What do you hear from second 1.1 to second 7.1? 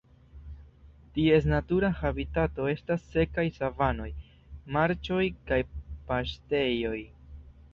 Ties natura habitato estas sekaj savanoj, marĉoj kaj paŝtejoj.